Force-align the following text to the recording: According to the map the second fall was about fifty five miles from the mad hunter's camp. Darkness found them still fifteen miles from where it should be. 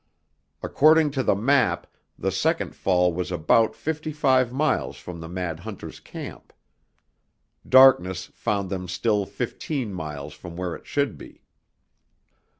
According 0.63 1.11
to 1.11 1.21
the 1.21 1.35
map 1.35 1.85
the 2.17 2.31
second 2.31 2.75
fall 2.75 3.13
was 3.13 3.31
about 3.31 3.75
fifty 3.75 4.11
five 4.11 4.51
miles 4.51 4.97
from 4.97 5.19
the 5.19 5.29
mad 5.29 5.59
hunter's 5.59 5.99
camp. 5.99 6.51
Darkness 7.69 8.25
found 8.33 8.71
them 8.71 8.87
still 8.87 9.27
fifteen 9.27 9.93
miles 9.93 10.33
from 10.33 10.57
where 10.57 10.73
it 10.73 10.87
should 10.87 11.19
be. 11.19 11.43